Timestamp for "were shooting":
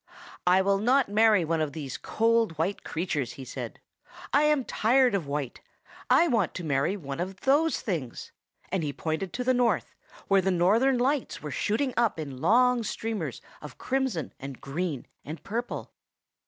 11.43-11.93